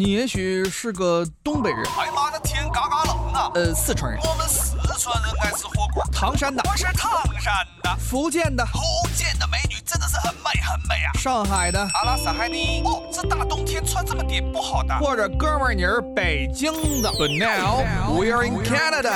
[0.00, 3.50] 你也许是个东北人，哎妈的天嘎嘎冷啊！
[3.54, 6.02] 呃，四川人，我们四川人爱吃火锅。
[6.10, 8.80] 唐山的，我是唐山的，福建的，福
[9.14, 11.12] 建的美女真的是很美很美啊！
[11.18, 12.80] 上海的，阿拉斯海尼。
[12.82, 14.98] 哦，这大冬天穿这么点不好的。
[15.00, 16.72] 或者哥们儿你是北京
[17.02, 17.10] 的。
[17.10, 17.84] But now
[18.18, 19.12] we're in Canada。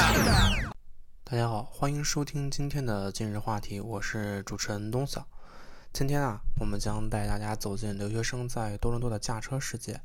[1.25, 5.27] 大家好，欢迎收听今天的今日话题，我是主持人东晓。
[5.95, 9.99] 今天啊，我们将带大家走进留学生在多伦多的驾车世界，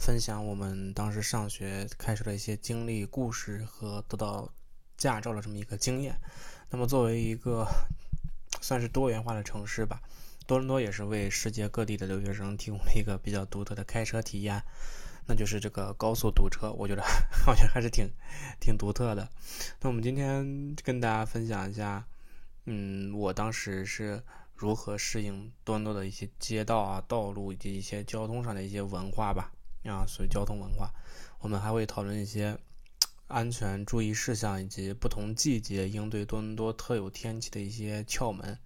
[0.00, 4.50] 分享我们当时上学开车的一些经历、故事和得到
[4.96, 6.18] 驾照的这么一个经验。
[6.70, 7.66] 那么，作为一个
[8.62, 10.00] 算是多元化的城市吧，
[10.46, 14.62] 多伦多也是为世界各地的留学生提供了一个比较独特的开车体验，
[15.26, 16.72] 那就是这个高速堵车。
[16.72, 17.02] 我觉得
[17.44, 18.10] 好像还是挺
[18.58, 19.28] 挺独特的。
[19.82, 22.06] 那我们今天跟大家分享一下，
[22.64, 24.22] 嗯，我当时是。
[24.56, 29.50] 如何适应多伦多的一些街道啊、道路以及一些交通上的一些文化吧？
[29.84, 30.92] 啊，属于交通文化。
[31.40, 32.58] 我们还会讨论一些
[33.28, 38.58] 安全注意事项以及不同季节应对多伦多特有天气的一些窍门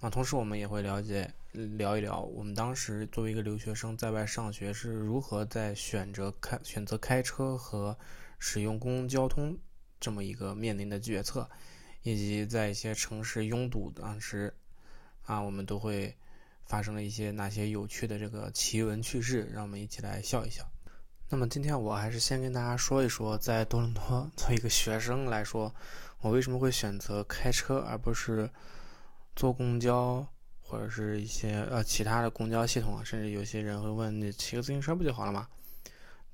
[0.00, 0.10] 啊。
[0.10, 7.96] 同时，我们也会了解聊一聊我们当时作为一个留学生在外上学是如何在选择开选择开车和
[8.38, 9.56] 使用公共交通
[10.00, 11.48] 这么一个面临的决策，
[12.02, 14.54] 以及在一些城市拥堵当时。
[15.24, 16.16] 啊，我们都会
[16.68, 20.62] 发生了一些哪些有趣的这个奇闻趣事，让我们一起来笑一笑。
[21.30, 25.74] 那么今天我还是先跟大家说一说，在多伦多作为一个学生来说，
[26.20, 28.48] 我为什么会选择开车而不是
[29.34, 30.26] 坐公交
[30.60, 33.02] 或者是一些呃其他的公交系统啊？
[33.02, 35.48] 甚至有些人会问，你骑个自行车不就好了吗？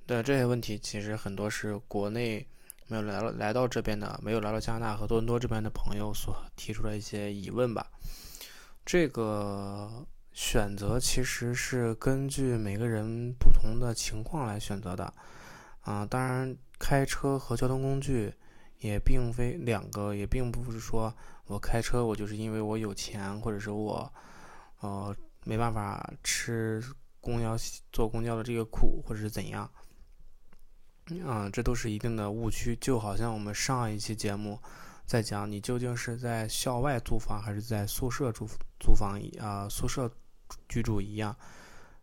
[0.07, 2.47] 对这些问题，其实很多是国内
[2.89, 7.91] 没有来到来到这边的，没有来到加拿大和多伦多这边的朋友所提出的一些疑问吧。
[8.85, 15.15] 这个选择其实是根据每个人不同的情况来选择的，
[15.83, 18.35] 啊，当然开车和交通工具
[18.81, 21.15] 也并非两个，也并不是说
[21.47, 24.13] 我开车我就是因为我有钱，或者是我，
[24.81, 25.15] 呃，
[25.45, 26.83] 没办法吃
[27.21, 27.57] 公交
[27.93, 29.71] 坐公交的这个苦，或者是怎样，
[31.25, 34.59] 啊，这都是一定的误区，就好像我们上一期节目。
[35.07, 38.49] 在讲你究竟是在校外租房还是在宿舍租
[38.81, 39.69] 租房啊？
[39.69, 40.11] 宿舍
[40.69, 41.37] 居住一样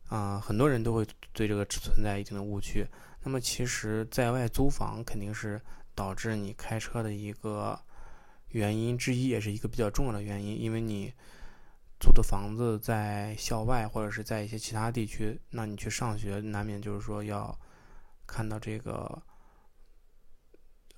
[0.08, 2.86] 啊，很多人都会对这个存在一定的误区。
[3.24, 5.62] 那么，其实在外租房肯定是
[5.94, 7.80] 导致你开车的一个
[8.50, 10.60] 原因之一，也是一个比较重要的原因。
[10.60, 11.14] 因为你
[12.00, 17.58] 租的房子在校外或者是在一些其他地区，那你去上学难免就是说要
[18.26, 19.22] 看到这个。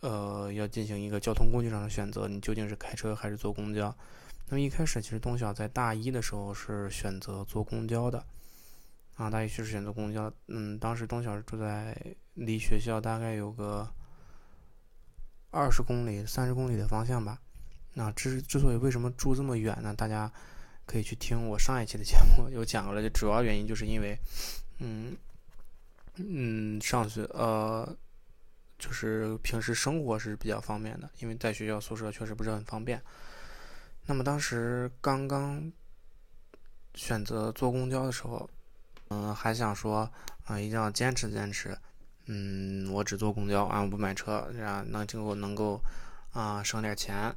[0.01, 3.95] 呃，要进行一个交通工具上的选择，你究竟是开车还是坐公交？
[4.53, 8.23] 那么一开始，其实东晓在大一的时候是选择坐公交的，
[9.15, 10.31] 啊，大一确实选择公交。
[10.45, 11.97] 嗯，当时东晓是住在
[12.35, 13.91] 离学校大概有个
[15.49, 17.41] 二十公里、三十公里的方向吧。
[17.93, 19.91] 那之之所以为什么住这么远呢？
[19.95, 20.31] 大家
[20.85, 23.01] 可以去听我上一期的节目， 有讲了。
[23.01, 24.15] 就主要原因就是因为，
[24.77, 25.17] 嗯
[26.17, 27.97] 嗯，上学呃。
[28.77, 33.01] 就是平时生活是比较方便的，因为在学校宿舍确实不是很方便。
[34.05, 35.71] 那么当时刚刚
[36.93, 38.49] 选择坐公交的时候，
[39.09, 40.09] 嗯，还想说
[40.45, 41.77] 啊，一定要坚持坚持，
[42.25, 45.81] 嗯，我只坐公交啊，我不买车，这样能够能够
[46.31, 47.33] 啊省点钱。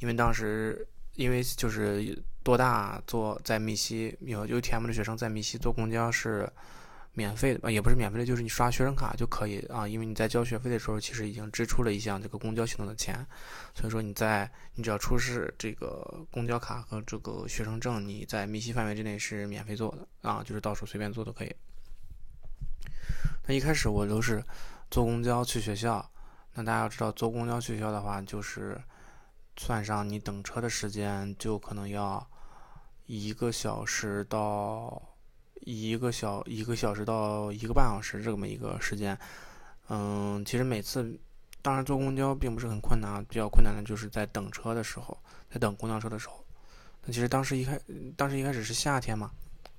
[0.00, 6.48] 因为当时因为就是多大坐在密西有 UTM 的学生在密西坐公交是。
[7.14, 9.86] 免费的啊，也不是免费的，就是你刷学生卡就可以啊。
[9.86, 13.26] 因为你在交学费的时候，其实已经支出了一项这个公交系统的钱，
[13.74, 21.54] 所以说你在你只要出示这个公交卡和这个学生证，你在密西范围之内是免费坐的啊，就是到处随便坐都可以。
[23.46, 24.42] 那一开始我都是
[24.90, 26.10] 坐公交去学校，
[26.54, 28.80] 那大家要知道，坐公交去学校的话，就是
[29.58, 32.26] 算上你等车的时间，就可能要
[33.04, 35.10] 一个小时到。
[35.64, 39.16] 一个小一个小时到一个半小时这么一个时间，
[39.88, 41.18] 嗯，其实每次，
[41.62, 45.16] 当然坐公交并不是很困难，比较困难的就是在等车的时候，
[45.50, 46.44] 在等公交车的时候。
[47.04, 47.80] 那其实当时一开，
[48.16, 49.30] 当时一开始是夏天嘛，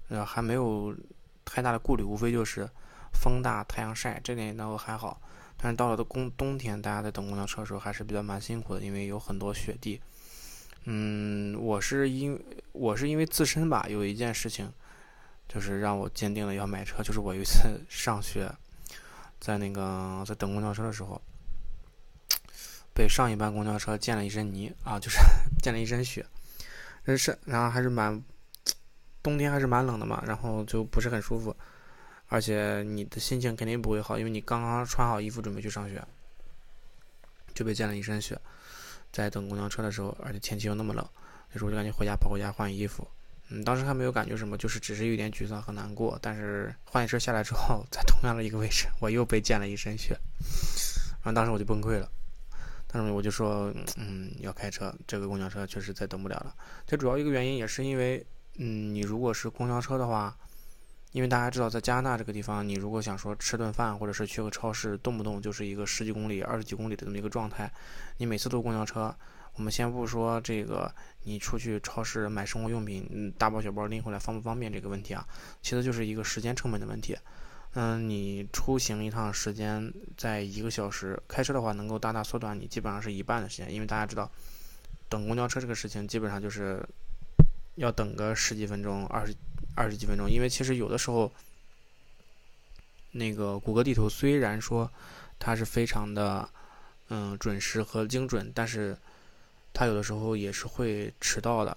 [0.07, 0.95] 呃，还没有
[1.43, 2.69] 太大的顾虑，无非就是
[3.13, 5.21] 风大、太阳晒，这点都还好。
[5.57, 10.01] 但是到了的冬冬天，大家在等公交车的时候还是比较蛮辛苦的，因为有很多雪地。
[10.85, 12.37] 嗯，我是因
[12.73, 14.71] 我是因为自身吧，有一件事情。
[15.53, 17.03] 就是让我坚定了要买车。
[17.03, 18.51] 就是我有一次 上学，
[19.39, 21.21] 在那个在等公交车的时候，
[22.93, 25.17] 被上一班公交车溅了一身泥啊，就是
[25.61, 26.25] 溅了一身雪。
[27.17, 28.23] 是，然后还是蛮
[29.21, 31.55] 冬天还是蛮冷的嘛，然后就不是很舒服。
[32.29, 36.03] 而且你的心情肯定不会好，因为你刚刚穿好衣服准备去上学，
[37.53, 38.39] 就被溅了一身血。
[39.11, 41.07] 在等公交车的时候，而且天气又那么冷，
[41.51, 43.07] 那时候就赶紧回家跑回家换衣服。
[43.53, 46.17] 嗯，当时还没有感觉什么，就是只是有点沮丧和难过。
[46.19, 50.17] 但是换一车下来之后，在同样的一个位置，我又被溅了一身血，
[51.23, 52.09] 然后当时我就崩溃了。
[52.87, 56.55] 当时我就说，嗯，要开车，这个公交车确实再等不了了。
[56.87, 58.25] 这主要一个原因也是因为，
[58.57, 60.35] 嗯，你如果是公交车的话。
[61.11, 67.71] 因为大家知道，在加拿大这个地方，你如果想说吃顿饭，或者是去个超市，动不动就是一个十几公里、二十几公里的这么一个状态。
[68.17, 69.15] 你每次坐公交车，
[69.55, 75.25] 我们先不说这个，你出去超市买生活用品，嗯，大包小包拎回来方不方便这个问题啊？
[75.61, 77.17] 其实就是一个时间成本的问题。
[77.73, 83.73] 嗯，你出行一趟时间在一个小时，开车的话能够大大缩短你基本上是一半的时间。
[83.73, 84.29] 因为大家知道，
[85.09, 86.83] 等公交车这个事情，基本上就是
[87.75, 89.35] 要等个十几分钟、二十。
[89.75, 91.31] 二十几分钟，因为其实有的时候，
[93.09, 94.87] 那个谷歌地图虽然说
[95.39, 96.47] 它是非常的
[97.09, 98.95] 嗯准时和精准，但是
[99.73, 101.75] 它有的时候也是会迟到的，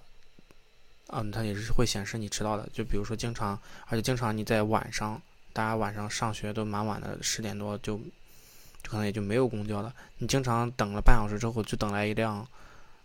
[1.07, 2.69] 嗯，它也是会显示你迟到的。
[2.71, 5.19] 就比如说经常，而且经常你在晚上，
[5.51, 7.97] 大家晚上上学都蛮晚的，十点多就
[8.83, 9.93] 就可能也就没有公交了。
[10.19, 12.47] 你经常等了半小时之后，就等来一辆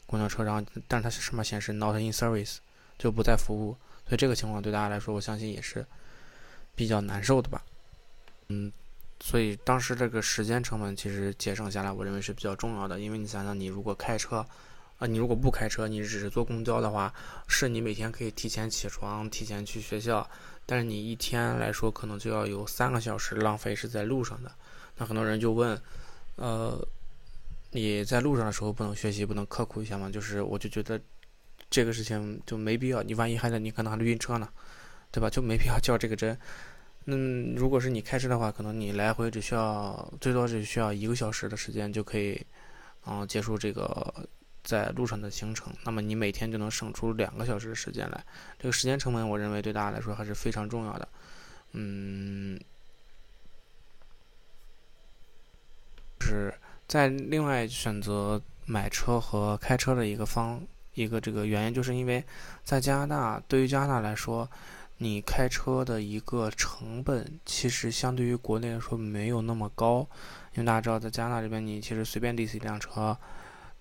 [0.06, 2.58] 公交车，然后但是它上面显示 not in service，
[2.98, 3.76] 就不再服务。
[4.06, 5.86] 所以这个情况对大家来说，我相信也是
[6.74, 7.62] 比较难受的吧。
[8.48, 8.70] 嗯，
[9.20, 13.00] 所以当时这个时间成本其实节省下来，我认为是比较重要的。
[13.00, 14.44] 因为你想想，你如果开车，
[15.02, 17.12] 啊，你如果不开车，你只是坐公交的话，
[17.48, 20.24] 是你每天可以提前起床、提前去学校，
[20.64, 24.52] 但是你一天来说，可能就要有三个小时浪费是在路上的。
[24.96, 25.76] 那很多人就问，
[26.36, 26.78] 呃，
[27.72, 30.08] 你在路上的时候不能学习、不能刻苦一下吗？
[30.08, 31.00] 就是我就觉得。
[31.70, 34.46] 这个事情就没必要，你万一还在，你可能还晕车呢，
[35.10, 35.30] 对吧？
[35.30, 36.38] 就没必要较这个真。
[37.06, 42.44] 嗯，如果是你开车的话，可能你来回只需要最多只需要一个小时的时间就可以，
[43.06, 44.28] 嗯，结束这个
[44.62, 45.72] 在路上的行程。
[45.84, 48.24] 那么你每天就能省出两个小时的时间来，
[48.58, 51.08] 这个时间成本，我认为对大家来说还是非常重要的。
[51.72, 52.60] 嗯，
[56.20, 56.54] 是
[56.86, 60.60] 在另外选择买车和开车的一个方。
[60.94, 62.22] 一个这个原因，就是因为
[62.64, 64.46] 在加拿大，对于加拿大来说，
[64.98, 70.06] 你开车的一个成本，其实相对于国内来说没有那么高。
[70.52, 73.16] 因为大家知道，在加拿大这边，你其实随便 lease 一辆车，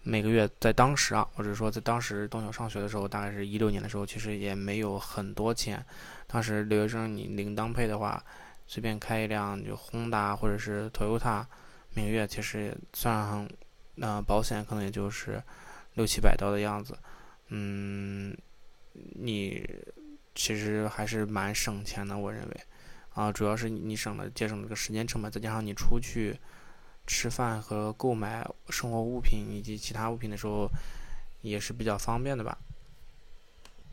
[0.04, 5.84] 每个月在当时啊，或者说在当时东晓上学的时候，大概是一六年的时候，其实也没有很多钱。
[6.28, 8.24] 当时留学生你零当配的话，
[8.68, 11.46] 随便开一辆就宏达或者是 Toyota，
[11.94, 13.50] 每个月其实算上
[13.96, 15.42] 那保险，可能也就是。
[15.96, 16.98] 六七百刀的样子，
[17.50, 18.34] 嗯，
[18.94, 19.70] 你
[20.34, 22.62] 其实还是蛮省钱的，我认为，
[23.14, 26.40] 啊，主要是你省了节省这个时间成本，再加上你出去
[27.12, 30.70] 吃饭和购买生活物品以及其他物品的时候，
[31.42, 32.58] 也是比较方便的吧。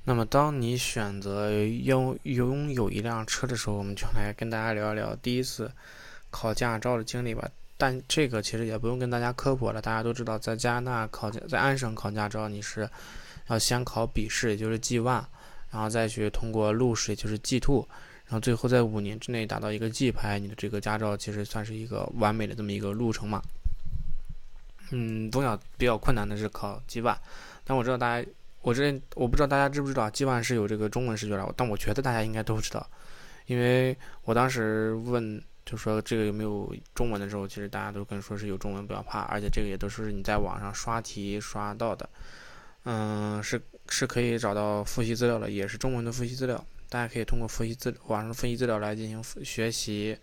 [0.04, 5.68] 那么，当你选择拥拥有一辆车的时候，我们就来跟大家聊一聊第一次
[6.30, 7.50] 考驾照的经历吧。
[7.76, 12.88] 但这个其实也不用跟大家科普了，大家都知道，在加拿大考驾，在安省考驾照，你是
[13.48, 15.24] 要先考笔试，也就是 G one，
[15.70, 17.86] 然后再去通过路试，就是 G two，
[18.28, 23.42] 然后最后在五年之内达到一个 G 牌，你的这个驾照其实算是一个完美的这么一个路程嘛。
[24.92, 27.16] 嗯，东晓比较困难的是考 G one，
[27.64, 28.28] 但我知道大家，
[28.62, 32.88] 我这我不知道大家知不知道 G one 是有这个中文试卷的，但我觉得大家应该都知道，
[33.46, 35.42] 因为我当时问。
[35.68, 39.20] 就说这个有没有中文的时候，其实大家都跟说是有中文，不要怕。
[39.24, 42.08] 而且这个也都是你在网上刷题刷到的，
[42.84, 46.64] 嗯，是是可以找到复习资料的，也是中文的复习资料。
[46.88, 50.16] 大家可以通过复习资网上复习资料来进行学习、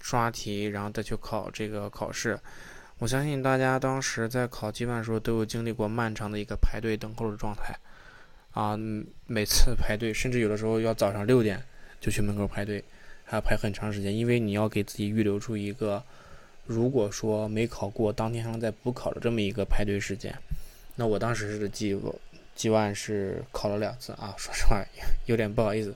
[0.00, 2.38] 刷题，然后再去考这个考试。
[2.98, 7.74] 我相信大家当时在考基万的时候，都有经历过漫长的一个排队等候的状态
[8.52, 8.76] 啊，
[9.26, 11.62] 每次排队，甚至有的时候要早上六点
[12.00, 12.82] 就去门口排队。
[13.30, 16.02] 还要排很长时间，因为你要给自己预留出一个，
[16.64, 20.34] 如果说没考过，当天还能再补考的这么一个排队时间。
[20.96, 21.92] 那我当时是记
[22.58, 24.84] 记万是考了两次啊，说实话
[25.26, 25.94] 有点不好意思，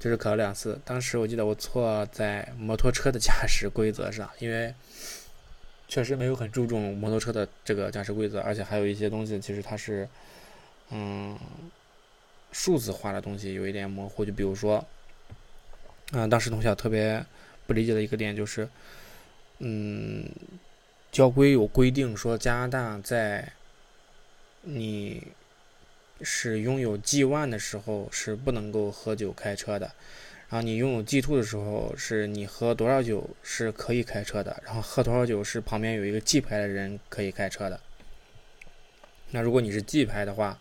[0.00, 0.78] 就是考了两次。
[0.84, 4.74] 当时我记得我错在摩托车的驾驶规则上，因为
[5.86, 10.08] 确实没有很注重摩托车的这个驾驶规则，而且还有一些东西其实它是
[10.90, 11.38] 嗯
[12.50, 14.84] 数字化的东西有一点模糊，就比如说。
[16.14, 17.24] 嗯，当时同学特别
[17.66, 18.68] 不理解的一个点就是，
[19.60, 20.28] 嗯，
[21.10, 23.50] 交规有规定说加拿大在
[24.60, 25.26] 你
[26.22, 29.86] 是拥有 G one 的时候是不能够喝酒开车的，
[30.48, 37.80] 然后你拥有 G two 的时候，是你喝多少酒是可以开车的，然后喝多少酒是旁边有一个 G 牌的人可以开车的。
[39.30, 40.58] 那如果你是 G 牌的话，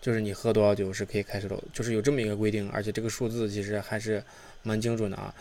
[0.00, 4.22] 就是你喝多少酒是可以开车的，就是有这么一个规定，而且这个数字其实还是
[4.62, 5.34] 蛮精准的啊。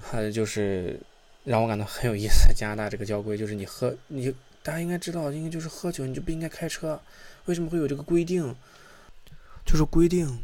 [0.00, 0.98] 还有就是
[1.44, 4.32] 让我感到很有意思，加拿大这个交规就是你喝你
[4.62, 7.00] 大家应该知道，应该就是喝酒你就不应该开车，
[7.46, 8.54] 为什么会有这个规定？
[9.64, 10.42] 就是规定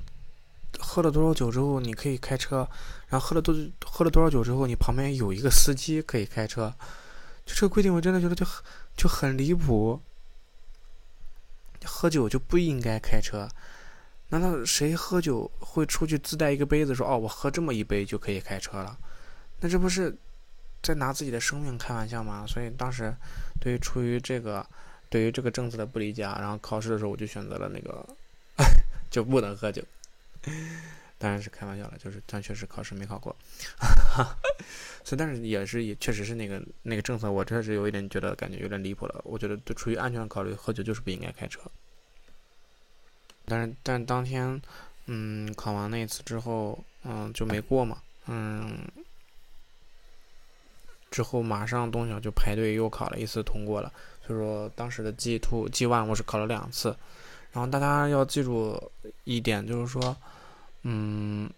[0.81, 2.69] 喝了多少酒之后你可以开车，
[3.07, 3.55] 然后喝了多
[3.85, 6.75] 喝了多少酒之后你旁边有一个司机可以开车，
[7.47, 8.65] 就这个规定我真的觉得就很
[8.97, 10.01] 就很离谱。
[11.85, 13.49] 喝酒就不应该开车？
[14.31, 18.99] 难道谁喝酒会出去自带一个杯子说哦我喝这么一杯就可以开车了？
[19.61, 20.17] 那这不是
[20.83, 22.45] 在拿自己的生命开玩笑吗？
[22.47, 23.15] 所以当时
[23.61, 24.67] 对于出于这个
[25.13, 28.03] 对于这个政策的不理解啊，然后考试的时候我就选择了那个
[29.11, 29.83] 就不能喝酒。
[31.19, 33.37] 当然是开玩笑了，就是但确实考试没考过。
[35.05, 39.21] 所以但是也是也确实是那个那个政策，我确实有一点觉得感觉有点离谱了。
[39.25, 41.61] 我觉得就出于安全考虑，喝酒就是不应该开车。
[43.45, 44.61] 但是但当天
[45.07, 48.79] 嗯考完那一次之后，嗯就没过嘛，嗯。
[51.11, 53.93] 之后马上东晓就排队又考了一次通过了，
[54.27, 56.97] 所以说当时的 G two G one 我是考了两次，
[57.53, 58.81] 然后大家要记住
[59.25, 60.17] 一点就是说，
[60.83, 61.51] 嗯，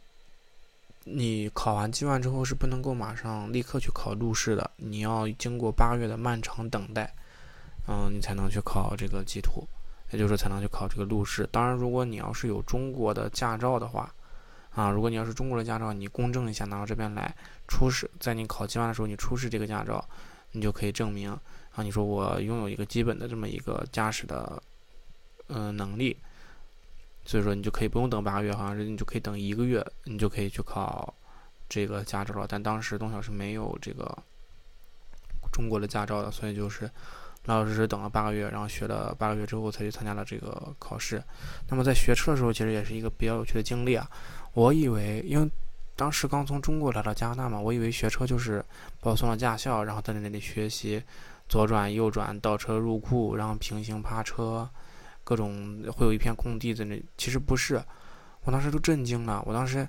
[1.04, 7.14] 你考完 G one 之后是不能够马上立刻去考路试的，你要经过八个月的漫长等待，
[7.86, 9.64] 嗯，你才能去考这个 G two，
[10.10, 11.48] 也就是说才能去考这个路试。
[11.52, 14.12] 当然，如果你要是有中国的驾照的话。
[14.76, 17.32] 啊，如果你要是中国的驾照，你公证一下拿到这边来
[17.68, 20.04] 出示，在你考 G1 的时候，你出示这个驾照，
[20.50, 21.38] 你就可以证明
[21.74, 24.62] 啊，你说我拥有一个基本的这么一个驾驶的
[25.48, 26.16] 嗯能力，
[27.24, 31.12] 所以说你就可以不用等八个月，好像是你就可以等一个月，你就可以去考
[31.68, 32.46] 这个驾照了。
[32.48, 34.16] 但当时东晓是没有这个
[35.52, 36.88] 中国的驾照的，所以就是
[37.46, 41.22] 老老实实等了八个月，然后学了八个月之后才去参加了这个考试。
[41.68, 44.08] 那么在学车的时候，其实也是一个比较有趣的经历啊。
[44.52, 45.50] 我以为，因为
[45.96, 48.64] 当时刚从中国来到加拿大嘛，我以为学车就是
[49.00, 51.02] 报送了驾校，然后在那里学习
[51.48, 54.68] 左转、右转、倒车入库，然后平行趴车，
[55.22, 57.02] 各种会有一片空地在那。
[57.16, 57.82] 其实不是，
[58.44, 59.42] 我当时都震惊了。
[59.46, 59.86] 我当时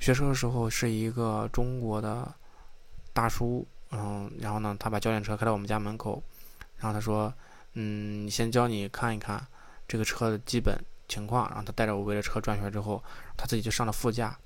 [0.00, 2.32] 学车的时候是一个中国的
[3.12, 6.22] 大叔，嗯，然后呢，他把教练车开到我们家门口，
[6.78, 7.32] 然后他说
[7.74, 9.46] ：“嗯，先教你看一看
[9.88, 10.78] 这个车的基本。”
[11.08, 13.00] 情况，然后他带着我围着车转圈之后，
[13.36, 14.36] 他自己就上了副驾。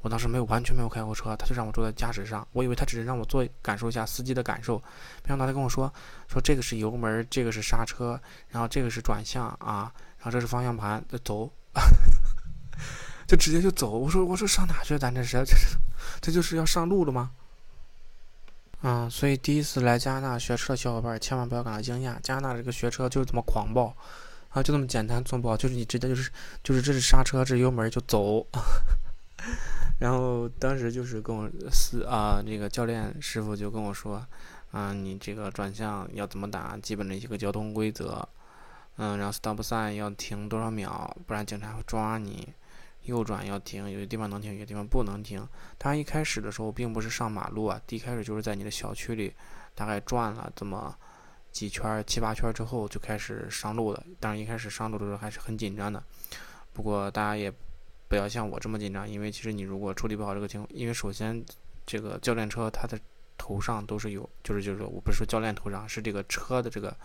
[0.00, 2.46] 我当时没有完全没有开过车，他就让我坐在驾驶上。
[2.52, 4.78] 我以为他只是让我坐感受一下司机的感受，
[5.22, 5.92] 没想到他跟我说
[6.28, 11.50] 说这个是油门，这个是刹车，然后这个是转向啊，然后这是方向盘，就走，
[13.26, 13.90] 就直接就走。
[13.90, 14.98] 我说我说上哪去？
[14.98, 15.76] 咱这是这是
[16.20, 17.30] 这就是要上路了吗？
[18.82, 23.94] 嗯，所以第一次来加拿大学车的小伙伴千万不要感到惊讶，加拿大这个学车就是这么狂暴。
[24.50, 26.30] 啊，就这么简单粗暴，就是你直接就是，
[26.64, 28.46] 就是这是刹车，这是油门就走。
[29.98, 34.24] 然后当时就是跟我司啊那个教练师傅就跟我说，
[34.70, 38.26] 啊你这个转向要怎么打，基本的一个交通规则，
[38.96, 42.52] 嗯，然后 stop sign 要停多少秒，不然警察会抓你。
[43.04, 45.38] 右转要停，有些地方能停，有些地方不能停。
[45.78, 49.32] 当然一开始的时候并不是上马路啊，第一开始就是在你的小区里
[49.74, 50.94] 大概转了这么。
[51.50, 56.00] 几圈七八圈之后就开始上路了，当然一开始上路的时候还是很紧张的。
[56.74, 57.50] 不过大家也
[58.08, 61.44] 不要像我这么紧张，因为其实你如果处理不好这个情况，因为首先
[61.86, 62.98] 这个教练车它的
[63.36, 66.96] 头上都是有，就是就是说我不是说教练头上，是这个车的这个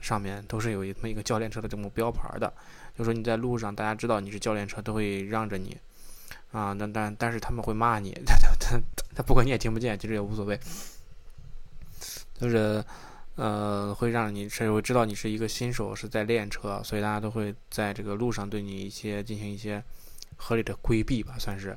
[0.00, 2.52] 上面都是有这么一个教练车的这么标牌的。
[2.96, 5.76] 就说你在路上，大家知道你是教练车，都会让着你
[6.52, 6.72] 啊。
[6.72, 8.80] 那但但是他们会骂你， 他他他
[9.16, 10.58] 他不管你也听不见，其实也无所谓，
[12.38, 12.84] 就是。
[13.36, 19.82] 呃，会让你甚至会知道你是一个新手，是在练车，所以大家都会在这个路上对你一些进行一些
[20.36, 21.76] 合理的规避吧，算是。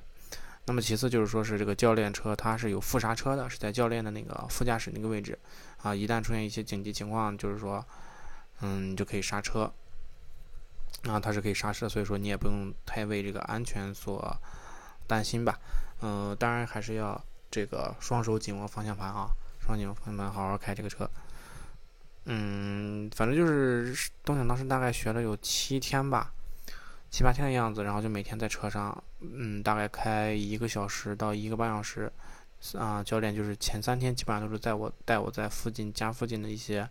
[0.65, 5.39] 那么其次就是说是这个教练车，它是有副刹车的，是在教练的那个副驾驶那个位置
[5.81, 5.95] 啊。
[5.95, 7.85] 一旦出现一些紧急情况，就是说，
[8.59, 9.71] 嗯，你就可以刹车
[11.03, 14.35] 啊，它是可以刹车，所以说你也不用太为这个安全所
[15.07, 15.57] 担心吧。
[16.01, 19.29] 嗯，当然还是要这个双手紧握方向盘啊，
[19.61, 21.09] 双手紧握方向盘，好好开这个车。
[22.25, 26.33] 嗯，反正就是东想当时大概学了有七天吧，
[27.09, 32.11] 七八天的样子，然后就每天在车上，嗯，大概开一个小时到一个半小时，
[32.77, 36.87] 啊，教练就是前三天基本上都是在我带我在附近家附近的一些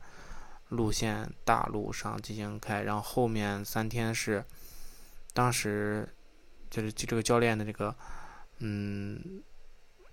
[0.71, 4.45] 路线大路上进行开，然后后面三天是
[5.33, 6.09] 当时
[6.71, 7.95] 就是这个教练的这个
[8.59, 9.43] 嗯，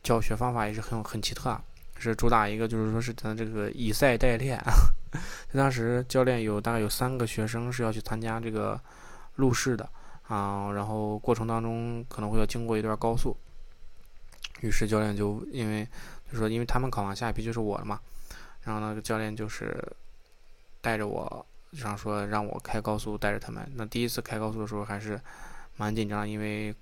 [0.04, 1.58] 教学方法也是很很奇特，
[1.98, 4.62] 是主打一个就是说是咱这个以赛代练。
[5.54, 8.80] 当时教练有大概有三个学生是要去参加这个
[9.36, 9.90] 路试的
[10.28, 13.36] 啊，然后过程当中可能会要经过一段高速，
[14.62, 15.88] 于是教练就因为
[16.32, 18.00] 就说因为他们考完下一批就是我了嘛，
[18.64, 19.76] 然后那个教练就是
[20.82, 23.70] 带着我，这样说让我开高速带着他们。
[23.76, 25.20] 那第一次开高速的时候还是
[25.78, 26.74] 蛮紧张，因为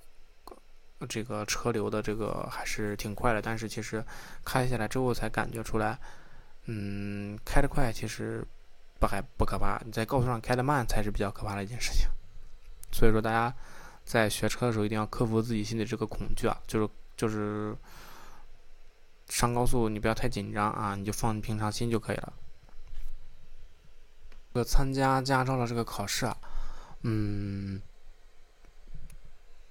[1.10, 4.04] 这个车流的这个还是挺快的，但是其实
[4.46, 5.98] 开下来之后才感觉出来。
[6.66, 8.46] 嗯，开得快其实
[9.00, 12.08] 不还不可怕，你在高速上开得慢才是比较可怕的一件事情。
[12.92, 13.54] 所以说，大家
[14.04, 17.76] 在学车的时候一定要克服自己心里这个恐惧啊，就是就是
[19.30, 22.34] 上高速你不要太紧张啊，你就放平常心就可以了。
[24.54, 26.38] 呃，参加驾照的这个考试啊，
[27.04, 27.82] 嗯，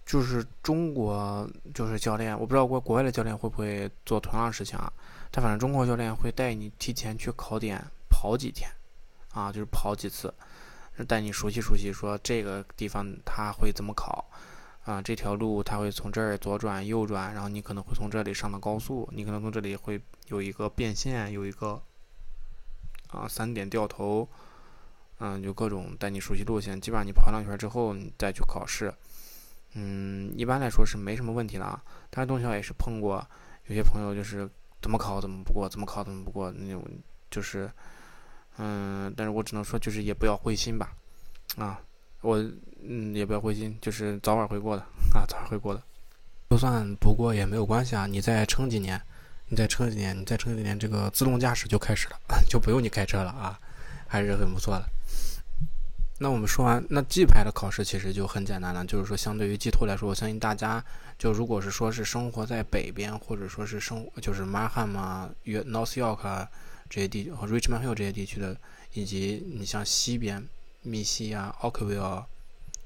[0.07, 4.91] 就是中国就是教练，我不知道国国外的教练会不会做同样的事情啊。
[5.31, 8.71] 但反正中国教练会带你提前去考点跑几天，
[9.35, 10.33] 啊，就是跑几次，
[11.04, 14.30] 带你熟悉熟悉，说这个地方他会怎么考，
[14.85, 21.83] 啊，这条路他会从这儿左转右转，然后你可能会从这里上到高速，你可能从这里会有一个变线，有一个
[23.09, 24.28] 啊三点掉头，
[25.19, 28.95] 嗯，就各种带你熟悉路线，基本上你跑两圈之后，你再去考试，
[29.75, 31.83] 嗯，一般来说是没什么问题的啊。
[32.11, 33.26] 但是东晓也是碰过
[33.66, 34.49] 有些朋友就是。
[34.83, 36.83] 怎么考怎么不过，怎么考怎么不过，那种
[37.30, 37.71] 就是，
[38.62, 40.93] 嗯，但是我只能说，就是也不要灰心吧，
[41.57, 41.81] 啊，
[42.21, 42.37] 我
[42.87, 44.83] 嗯也不要灰心，就是早晚会过的
[45.14, 45.83] 啊，早晚会过的，
[46.50, 49.00] 就算不过也没有关系啊，你再撑几年，
[49.49, 52.17] 你再撑几年，你再撑几年，这个自动驾驶就开始了，
[52.49, 53.59] 就不用你开车了啊，
[54.07, 54.85] 还是很不错的。
[56.23, 60.85] 那我们说完，那 G 牌的考试其实就很简单了，就是说相对于 G two 来说，我相信大家
[61.19, 66.47] 就如果是说是生活在北边，或者说是生就是马汉嘛、约 North York
[66.90, 68.54] 这些地和 Richmond Hill 这些地区的，
[68.92, 70.47] 以及你像西边
[70.82, 72.23] 密西啊、奥克维尔、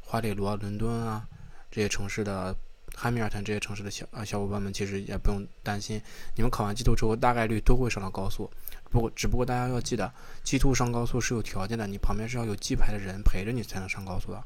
[0.03, 1.27] 华里罗、伦敦啊
[1.73, 2.55] 这些城市的。
[2.97, 6.01] 汉密尔顿这些城市的小啊小伙伴们，其实也不用担心，
[6.37, 8.49] 你们考完 G Two 之后，大概率都会上到高速。
[8.89, 10.13] 不过，只不过大家要记得
[10.45, 14.45] ，G Two 上高速是有条件的，你旁边是要有 G 牌的人陪着你才能上高速的。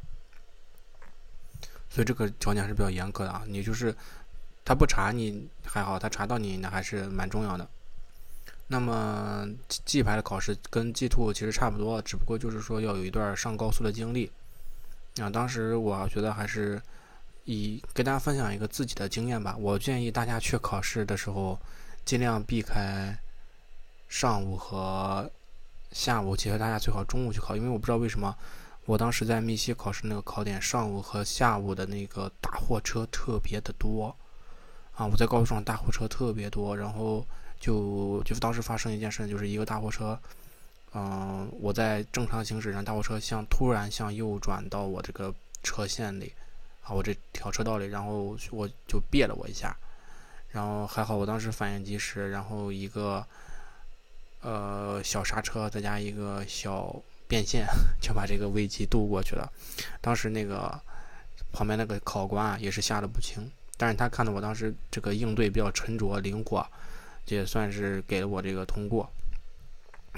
[1.90, 3.44] 所以这个条件还是比较严格的啊。
[3.46, 3.94] 你就是
[4.64, 7.68] 他不查你还好，他查到你那还是蛮重要的。
[8.68, 9.48] 那么
[9.84, 14.30] G 牌的考试跟 G Two 其实差不多，只不过就是说要有一段上高速的经历。
[15.20, 16.80] 啊，当时我觉得还是。
[17.50, 21.58] 以跟大家分享一个自己的经验吧，我建议大家去考试的时候，
[22.04, 23.18] 尽量避开
[24.06, 25.30] 上午和
[25.90, 28.36] 下午，其实大家最好中午去考，因为我不知道为什么，
[28.84, 34.14] 我当时在密西考试那个考点，上午和下午的那个大货车特别的多
[34.94, 37.26] 啊，我在高速上大货车特别多，然后
[37.60, 40.18] 就就当时发生一件事，就是一个大货车，
[40.94, 46.32] 嗯，我在正常行驶，然后大货车向突然向右转到我这个车线里。
[46.82, 49.76] 啊，我这条车道里，然后我就别了我一下，
[50.48, 53.22] 然后还好我当时反应及时，然后一个
[54.40, 56.96] 呃小刹车，再加一个小
[57.28, 57.66] 变线，
[58.00, 59.52] 就把这个危机度过去了。
[60.00, 60.80] 当时那个
[61.52, 66.66] 旁边那个考官啊，也是吓得不轻，但是他看到我当时这个应对比较沉着灵活，
[67.34, 69.10] 也算是给了我这个通过，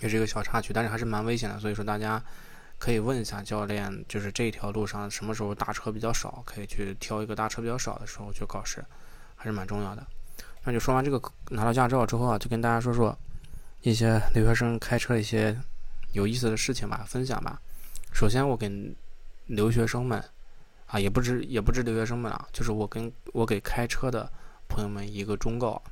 [0.02, 2.22] 也是一个小插曲，但是还是蛮危险的，所以说大家。
[2.80, 8.82] 可以问一下教练，就是这条路上什么时候大车比较少，可以去挑一个大车比较少的时候去考试，
[9.36, 10.02] 还是蛮重要的。
[10.64, 11.20] 那就说完这个
[11.50, 13.14] 拿到驾照之后啊，就跟大家说说
[13.82, 15.54] 一些留学生开车一些
[16.12, 17.60] 有意思的事情吧，分享吧。
[18.14, 18.72] 首先，我给
[19.44, 20.18] 留学生们
[20.86, 24.26] 啊，也不知也不知留学生们啊，就是我跟我给开车的
[24.70, 25.82] 朋友们一个忠告，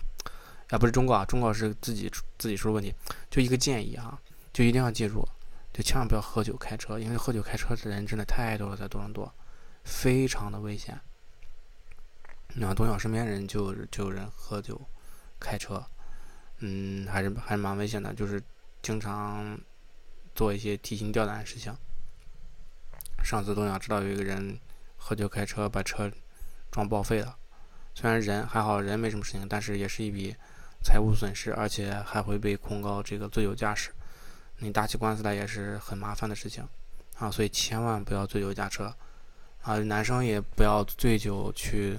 [0.70, 2.94] 啊不是忠告啊，忠告是自己自己出问题，
[3.30, 4.20] 就一个建议啊，
[4.52, 5.26] 就一定要记住。
[5.70, 9.32] 就千万不要喝酒开车，因为喝酒开车的人真的太多了，在多伦多，
[9.84, 10.98] 非常的危险。
[12.54, 14.80] 那东晓身边人就就有人喝酒
[15.38, 15.86] 开车，
[16.58, 18.42] 嗯，还是还是蛮危险的，就是
[18.82, 19.56] 经常
[20.34, 21.72] 做一些提心吊胆的事情。
[23.22, 24.58] 上次东晓知道有一个人
[24.96, 26.10] 喝酒开车把车
[26.72, 27.38] 撞报废了，
[27.94, 30.34] 虽然人还好，人没什么事情，但是也是一笔
[30.82, 33.90] 财务损失，而且还会被控告这个醉酒驾驶。
[34.58, 36.66] 你打起官司来也是很麻烦的事情，
[37.18, 38.92] 啊，所以千万不要醉酒驾车，
[39.62, 41.98] 啊，男生也不要醉酒去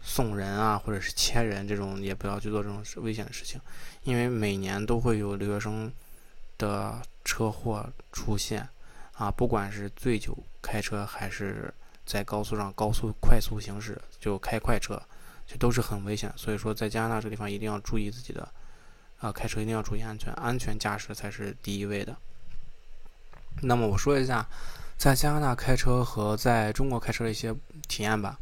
[0.00, 3.60] 送人啊，或者是牵人这种，也不要去做这种危险的事情，
[4.04, 5.92] 因为每年都会有留学生
[6.56, 8.66] 的车祸出现，
[9.12, 11.72] 啊，不管是醉酒开车还是
[12.06, 15.00] 在高速上高速快速行驶就开快车，
[15.50, 16.32] 这都是很危险。
[16.36, 18.48] 所以说，在加拿大这个地方一定要注意自己的，
[19.18, 22.16] 啊，开车一定要注意安全，安全驾驶才是第一位的。
[23.62, 24.46] 那么我说一下，
[24.96, 27.52] 在加拿大开车和在中国开车的一些
[27.88, 28.38] 体验吧。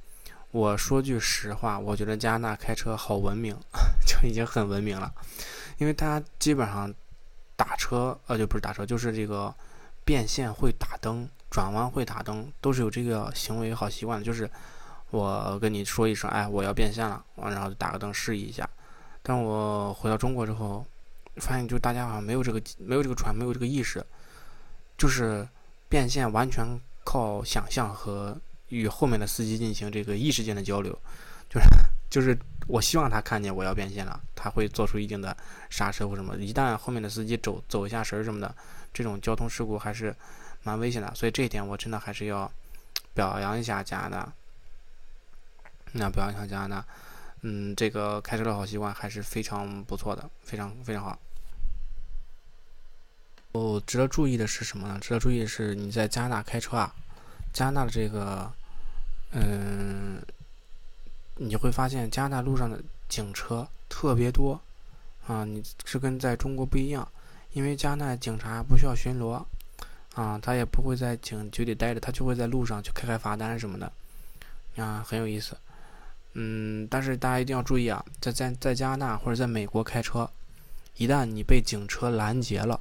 [0.50, 3.56] 我说句实话，我觉得加拿大开车好文明，
[4.06, 5.12] 就已经很文明了，
[5.78, 6.92] 因为大家基本上
[7.56, 9.54] 打车，呃，就不是打车，就是这个
[10.04, 14.24] 变线会打灯，转弯会打灯，都是有这个行为好习惯的。
[14.24, 14.50] 就是
[15.10, 18.68] 我跟你说一声，哎，我要变线了，然后就打个灯示意一下。
[19.22, 20.84] 但我回到中国之后，
[21.36, 24.04] 发现就大家好像没有这个没有这个船没有这个意识，
[24.96, 25.46] 就是
[25.88, 28.38] 变线完全靠想象和。
[28.70, 30.92] 与后面的司机进行这个意识间的交流，
[31.48, 31.66] 就是
[32.10, 35.34] 就是我希望他看见我要变线了，他会做出一定的
[35.70, 36.36] 刹车或什么。
[36.36, 38.54] 一旦后面的司机走走一下神儿什么的，
[38.92, 40.14] 这种交通事故还是
[40.64, 41.10] 蛮危险的。
[41.14, 42.52] 所以这一点我真的还是要
[43.14, 44.32] 表扬一下加拿大。
[45.92, 46.86] 那表扬一下加拿大，
[47.42, 51.18] 嗯，这个开车的好习惯还是非常不错的，非常非常好。
[53.52, 54.98] 哦，值得注意的是什么呢？
[55.00, 56.94] 值得注意的是你在加拿大开车啊。
[57.50, 58.52] 加拿大的这个，
[59.32, 60.20] 嗯，
[61.36, 64.60] 你会发现加拿大路上的警车特别多，
[65.26, 67.08] 啊，你是跟在中国不一样，
[67.54, 69.42] 因为加拿大警察不需要巡逻，
[70.14, 73.90] 啊，他也不会在警局里待着，他就会在路上去开开罚单什么的，
[74.76, 75.56] 啊，很有意思，
[76.34, 80.30] 嗯，但是大家一定要注意啊，在在在加拿大或者在美国开车，
[80.96, 82.80] 一旦你被警车拦截了，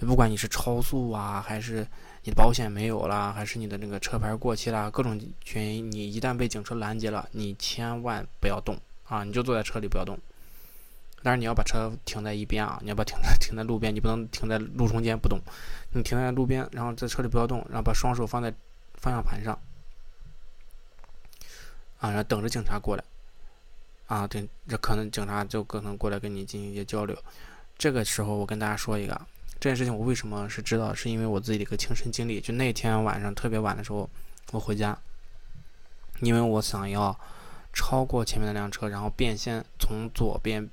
[0.00, 1.86] 不管你是超速啊还是。
[2.24, 5.20] 你的保险没有了，还是你的那个车牌过期了，各种
[5.54, 9.24] 原因，你一旦被警车拦截了，你千万不要动啊！
[9.24, 10.16] 你就坐在车里不要动。
[11.24, 15.36] 但是你要把车停在一边啊，你要把停在停在路边，你不能停在路中间不动。
[15.90, 18.54] 你停在路边，然后在车里不要动，然后把双手放在
[18.94, 19.58] 方向盘上
[22.02, 23.04] 啊，然后等着警察过来
[24.08, 24.26] 啊。
[24.26, 27.16] 对，这可能警察就可能过来跟你进行一些交流。
[27.78, 29.18] 这个时候我跟大家说一个。
[29.60, 30.92] 这件事情我为什么是知道？
[30.92, 32.40] 是因为我自己的一个亲身经历。
[32.40, 34.10] 就那天晚上特别晚的时候，
[34.50, 34.98] 我回家，
[36.20, 37.16] 因为我想要
[37.72, 40.68] 超过前面那辆车，然后变线从左边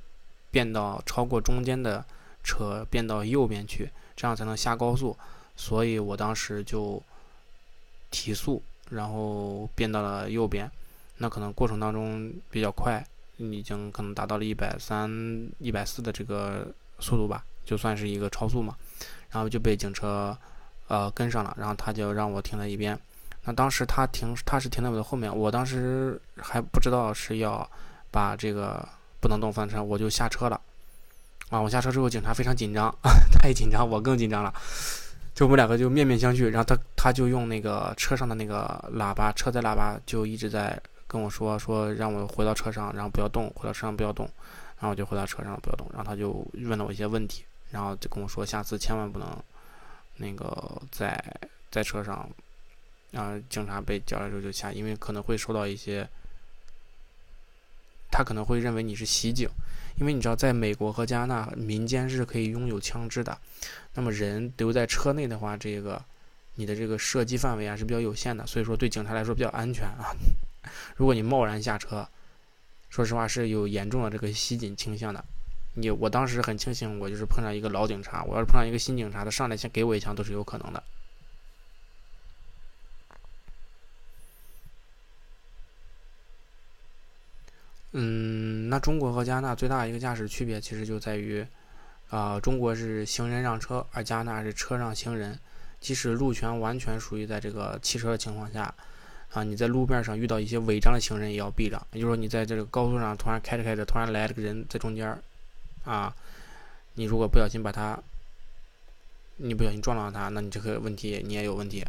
[0.49, 2.03] 变到超过中间的
[2.43, 5.15] 车，变到右边去，这样才能下高速。
[5.55, 6.99] 所以我当时就
[8.09, 10.67] 提速，然后变到了右边。
[11.19, 13.05] 那可能过程当中比较快，
[13.37, 15.07] 已经可能达到了一百三、
[15.59, 16.67] 一百四的这个
[16.99, 17.43] 速度吧。
[17.65, 18.75] 就算是一个超速嘛，
[19.29, 20.35] 然后就被警车，
[20.87, 22.97] 呃跟上了，然后他就让我停在一边。
[23.43, 27.69] 那当时他停，他是停在我的后面，我当时还不知道是要
[28.09, 28.83] 把这个
[29.19, 30.59] 不能动翻车，我就下车了。
[31.49, 32.91] 啊，我下车之后，警察非常紧张，
[33.31, 34.51] 他一紧张，我更紧张了。
[35.35, 44.29] 就我们两个就面面相觑，然后他他就用那个车上的那个喇叭，车载喇叭就一直在跟我说说让我回到车上，然后不要动，回到车上不要动。
[44.75, 47.43] 然后我就回到车上不要动，然后他就问了我一些问题。
[47.71, 49.27] 然后就跟我说，下次千万不能
[50.15, 51.21] 那个在
[51.69, 52.29] 在车上，
[53.11, 56.07] 然后警察被叫来之后就下，因为可能会受到一些，
[58.09, 59.47] 他可能会认为你是袭警，
[59.99, 63.37] 因为你知道，在美国和加拿大，民间是可以拥有枪支的，
[63.93, 66.01] 那么人留在车内的话，这个
[66.55, 70.15] 你的这个射击范围啊是比较有限的，所以说对警察来说比较安全啊。
[70.95, 72.07] 如果你贸然下车，
[72.89, 75.23] 说实话是有严重的这个袭警倾向的。
[75.75, 78.23] 你我当时很庆幸，我就是碰上一个老警察。
[78.23, 80.83] 我要是碰上一个新警察，他上来先给我一枪都是有可能的。
[87.91, 91.45] 嗯，那中国和加拿大最大的一个驾驶区别，其实就在于，
[92.09, 95.39] 啊，中国是行人让车，而加拿大是车让行人。
[95.79, 98.73] 即使路权完全属于在这个汽车的情况下，
[99.33, 101.79] 啊，你在路面上遇到一些违章的行人，也要避让。
[101.93, 105.07] 也就是说，你在这个高速上突然开着开着，突然来了个人在中间。
[105.85, 106.13] 啊，
[106.95, 107.97] 你如果不小心把他，
[109.37, 111.85] 你不小心撞到他，那你这个问题你也有问题。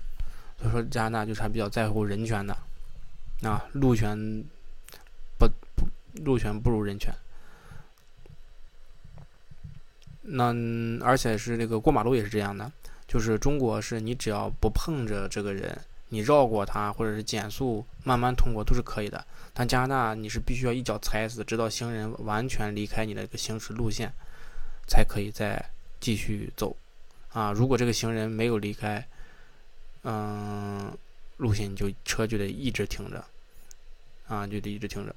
[0.59, 2.57] 所以说加拿大就是还比较在乎人权的，
[3.43, 4.17] 啊，路权
[5.39, 5.87] 不不
[6.23, 7.13] 路权不如人权。
[10.23, 10.55] 那
[11.03, 12.71] 而且是这个过马路也是这样的，
[13.09, 15.77] 就是中国是你只要不碰着这个人，
[16.11, 19.27] 你绕过他或者是减速慢慢通过都是可以的。
[19.55, 24.13] 但加拿大，你是必须要一脚踩死，直到行人完全离开你的这个行驶路线，
[24.87, 26.77] 才可以再继续走。
[27.33, 29.07] 啊，如果这个行人没有离开，
[30.03, 30.97] 嗯，
[31.37, 33.25] 路线，你就车就得一直停着，
[34.27, 35.15] 啊，就得一直停着。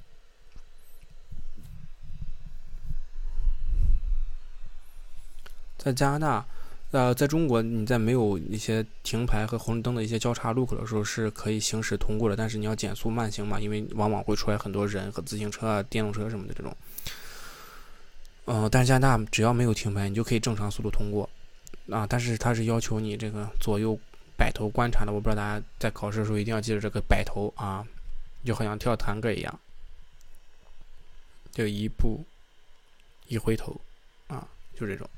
[5.77, 6.45] 在加拿大，
[6.93, 12.36] 呃，在中国，你在没有一些停牌和红绿灯的一些交叉路口的时候，是可以行驶通过的。
[12.36, 16.77] 但是你要减速慢行嘛，因为往往会出来很多人和自行车啊、电动车什么的这种。
[18.45, 21.27] 嗯，但是加拿大只要没有停牌，你就可以正常速度通过。
[21.89, 23.97] 啊，但是它是要求你这个左右
[24.38, 25.12] 摆头观察的。
[25.12, 27.84] 我不知道大家在考试的时候一定要记得这个摆头啊，
[28.45, 29.60] 就好像跳探戈一样，
[31.51, 32.23] 就一步
[33.27, 33.82] 一回头
[34.27, 34.47] 啊，
[34.79, 35.10] 就这种。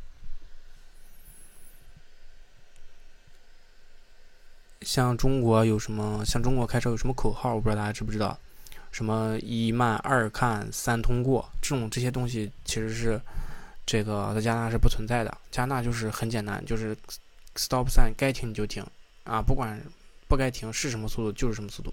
[4.85, 6.23] 像中国有什么？
[6.23, 7.55] 像中国开车有什么口号？
[7.55, 8.37] 我不知道大家知不知道？
[8.91, 13.19] 什么一慢二看三通过这种这些东西，其实是
[13.83, 15.37] 这个在加拿大是不存在的。
[15.49, 16.95] 加拿大就是很简单，就是
[17.55, 18.85] stop sign 该停你就停
[19.23, 19.81] 啊，不管
[20.27, 21.91] 不该停是什么速度就是什么速度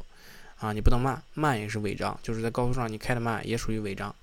[0.58, 4.14] 啊，你不能慢，慢也是违章，就是在高速上你开的慢也属于违章。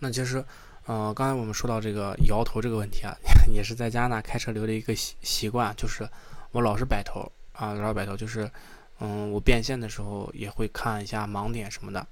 [0.00, 0.44] 那其实。
[0.92, 3.14] 嗯，刚才我们说到这个摇头这个问题啊，
[3.48, 6.08] 也是在加拿大开车留的一个习习惯，就是
[6.50, 8.50] 我老是摆头啊，老是摆头，就是
[8.98, 12.04] 嗯，我变线的时候也会看一下盲点什么的。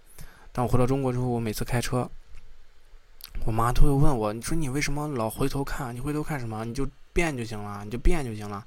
[0.52, 2.08] 但我回到中国之后，我每次开车，
[3.44, 5.92] 我妈都会问我，你说你为什么老回头看？
[5.92, 6.64] 你回头看什么？
[6.64, 8.64] 你就变就行了，你就变就行了。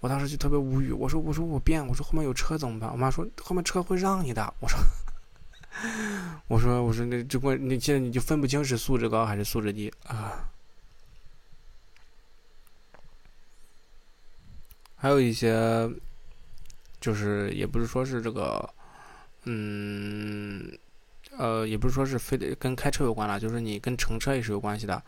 [0.00, 2.92] 我当时就特别无语，我说我说我变，我说后面有车怎么办？
[2.92, 4.52] 我妈说后面车会让你的。
[4.60, 4.78] 我说。
[6.48, 10.48] 我说，我说，那这关，你现在你就分不清是素质高还是素质低啊？
[14.96, 15.90] 还有一些，
[16.98, 18.68] 就是也不是说是这个，
[19.44, 20.72] 嗯，
[21.36, 25.02] 呃，也不是说是非得跟开车有关了，就是你跟乘车也是有关系的。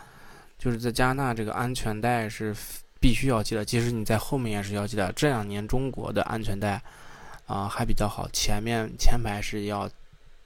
[0.59, 2.55] 就是在加拿大，这个安全带是
[3.01, 5.11] 必须要系的，即使你在后面也是要系的。
[5.13, 6.83] 这两年中国的安全带
[7.47, 9.89] 啊还比较好，前面前排是要。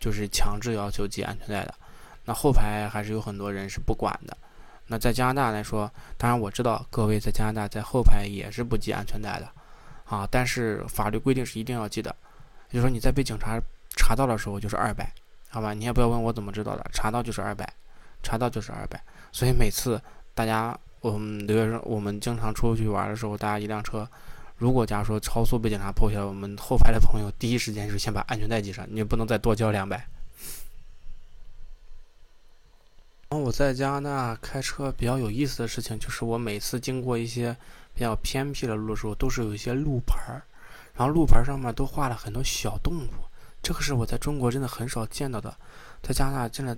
[0.03, 1.73] 就是强制要求系安全带的，
[2.25, 4.37] 那后排还是有很多人是不管的。
[4.88, 5.88] 那在加拿大来说，
[6.19, 9.49] 当然我知道各位在加拿大在后排也是不系安全带的，
[10.05, 12.12] 啊，但是法律规定是一定要系的。
[12.71, 13.61] 也就是说你在被警察
[13.97, 15.09] 查到的时候就是二百，
[15.49, 15.73] 好吧？
[15.73, 17.73] 你也不要问我怎么知道的，查到就是二百，
[18.25, 19.01] 查到就是二百。
[19.31, 20.03] 所以每次
[20.35, 24.07] 大家我们留学生我们经常出去玩的时候，大家一辆车。
[24.57, 30.07] 如果假如说超速被警察破下来，我们后排的朋友第一时间就先把安全带系上，你不能再多交两百。
[33.29, 37.57] 然后我在加拿大开车比较有意思的事情，就是我每次经过一些
[37.95, 40.45] 比较偏僻的路的时候，都是有一些路牌儿，
[40.95, 43.11] 然后路牌上面都画了很多小动物，
[43.62, 45.57] 这个是我在中国真的很少见到的，
[46.03, 46.77] 在加拿大真的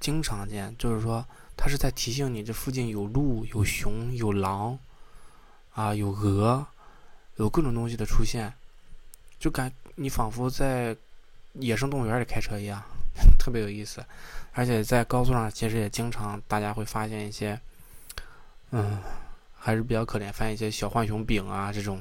[0.00, 4.78] 经常见，就是说它是在提醒你这附近有鹿、有熊、有狼，
[5.74, 6.66] 啊，有鹅。
[7.40, 8.52] 有各种东西的出现，
[9.38, 10.94] 就感你仿佛在
[11.54, 12.82] 野生动物园里开车一样，
[13.40, 14.04] 特别有意思。
[14.52, 17.58] 而且在高速上，其实也经常大家会发现一些，
[18.72, 19.00] 嗯，
[19.56, 21.98] 还是比较可怜，发现一些小浣熊饼啊这种，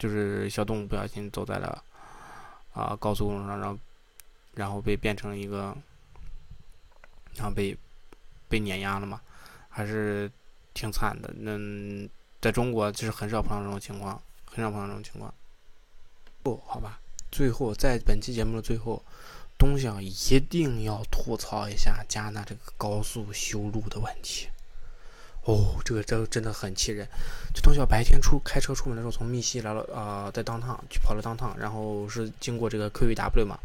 [0.00, 1.80] 就是小动物不小心走在了
[2.74, 3.78] 啊高速公路上，然后
[4.54, 5.76] 然后被变成一个，
[7.36, 7.76] 然后被
[8.48, 9.20] 被碾压了嘛，
[9.68, 10.28] 还是
[10.74, 11.32] 挺惨的。
[11.38, 11.56] 那
[12.40, 14.20] 在中国其实很少碰到这种情况。
[14.56, 15.32] 很少碰到这种情况。
[16.42, 16.98] 不好吧？
[17.30, 19.04] 最后，在本期节目的最后，
[19.58, 24.48] 东晓一定要吐槽一下加拿大这个高速修路的问题。
[25.42, 27.06] 哦，这个真真的很气人。
[27.54, 33.58] 就东晓白天出开车出门的时候，从密西来了啊，在当趟去跑了当趟，然后是经过这个 QEW 嘛。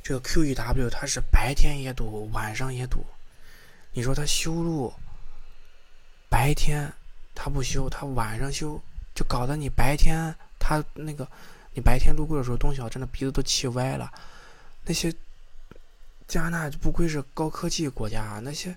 [0.00, 3.04] 这个 QEW 它是白天也堵，晚上也堵。
[3.92, 4.92] 你说他修路，
[6.28, 6.92] 白天
[7.34, 8.80] 他不修，他晚上修。
[9.18, 11.26] 就搞得你白天他那个，
[11.74, 14.08] 你白天路过的时候，东晓真的鼻子都气歪了。
[14.84, 15.12] 那些
[16.28, 18.72] 加拿大就不愧是高科技国家，那些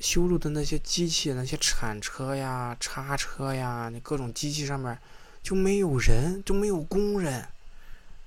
[0.00, 4.98] 修路的那些机器，那些铲车呀、叉车呀，那各种机器上面
[5.40, 7.46] 就没有人，就没有工人。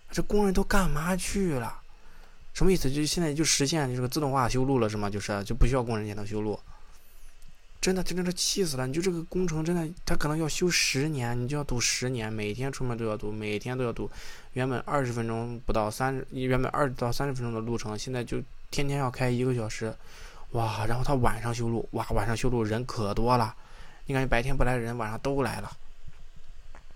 [0.09, 1.77] 这工人都干嘛去了？
[2.53, 2.89] 什么意思？
[2.89, 5.09] 就现在就实现这个自动化修路了是吗？
[5.09, 6.57] 就是就不需要工人也能修路。
[7.81, 8.85] 真的，真的是气死了！
[8.85, 14.11] 你就这个工程，真的，他可能要修十年，你就要堵十年，每天出门都要堵，每天都要堵。
[14.51, 19.95] 原本二十分钟不到三，原本二到三十分钟的路程，现在就天天要开一个小时，
[20.51, 20.85] 哇！
[20.87, 23.55] 然后他晚上修路，哇，晚上修路人可多了，
[24.07, 25.71] 你感觉白天不来人，晚上都来了。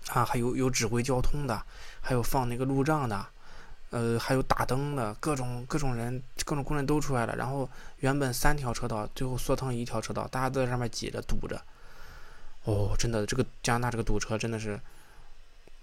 [0.08, 1.62] 啊，还有有指挥交通的，
[2.02, 3.26] 还有放那个路障的。
[3.90, 7.36] 呃，还有打灯的各种各种人，各种工人都出来了。
[7.36, 7.68] 然后
[7.98, 11.62] 原本三条车道，最后缩成一条车道，大家都在上面挤着堵着。
[12.64, 14.80] 哦，真的，这个加拿大这个堵车真的是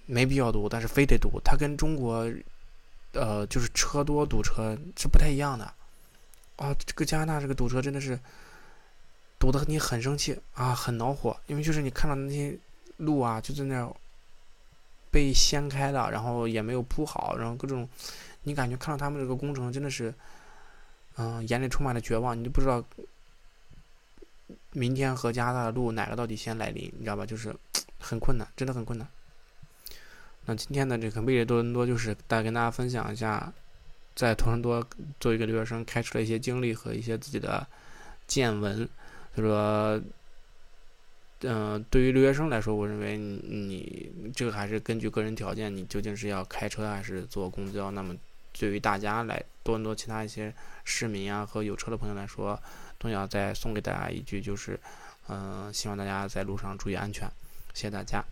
[0.05, 1.39] 没必要堵，但是非得堵。
[1.43, 2.27] 它跟中国，
[3.13, 5.65] 呃，就是车多堵车是不太一样的。
[6.57, 8.19] 啊，这个加拿大这个堵车真的是
[9.39, 12.57] 堵得你很生气啊，很恼火，因为就是你看到那些
[12.97, 13.75] 路啊，就在那
[15.11, 17.87] 被掀开了，然后也没有铺好，然后各种，
[18.43, 20.13] 你感觉看到他们这个工程真的是，
[21.17, 22.83] 嗯，眼里充满了绝望，你都不知道
[24.71, 27.25] 明天和加拿大的路哪个到底先来临，你知道吧？
[27.25, 27.55] 就是
[27.99, 29.07] 很困难，真的很困难。
[30.45, 33.53] 那今天的这个魅力多伦多就是大跟大家分享一下。
[34.13, 34.85] 在多伦多
[35.21, 37.65] 做一个留学生，开出了一些经历和一些自己的
[38.27, 38.87] 见闻。
[39.33, 39.99] 就说，
[41.43, 47.89] 嗯，对于留学生来说，我认为你这个还是根据个人条件，你究竟是要开车还是坐公交。
[47.91, 48.15] 那么，
[48.53, 52.61] 对于大家来多伦多其他一些市民啊和有车的朋友来说，
[52.99, 54.79] 东晓再送给大家一句，就是，
[55.29, 57.27] 嗯，希望大家在路上注意安全。
[57.73, 58.23] 谢谢大家。